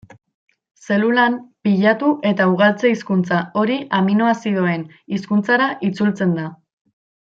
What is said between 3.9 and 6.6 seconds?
aminoazidoen hizkuntzara itzultzen da.